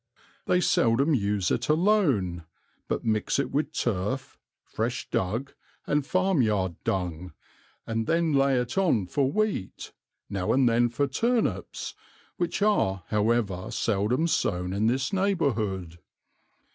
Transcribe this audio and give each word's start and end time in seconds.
They 0.47 0.61
seldom 0.61 1.13
use 1.13 1.51
it 1.51 1.69
alone, 1.69 2.45
but 2.87 3.05
mix 3.05 3.37
it 3.37 3.51
with 3.51 3.71
turf, 3.71 4.39
fresh 4.63 5.07
dug, 5.11 5.53
and 5.85 6.03
farmyard 6.03 6.77
dung, 6.83 7.33
and 7.85 8.07
then 8.07 8.33
lay 8.33 8.57
it 8.57 8.79
on 8.79 9.05
for 9.05 9.31
wheat, 9.31 9.91
now 10.27 10.53
and 10.53 10.67
then 10.67 10.89
for 10.89 11.05
turnips, 11.05 11.93
which 12.37 12.63
are 12.63 13.03
however 13.09 13.69
seldom 13.69 14.25
sown 14.25 14.73
in 14.73 14.87
this 14.87 15.13
neighbourhood. 15.13 15.99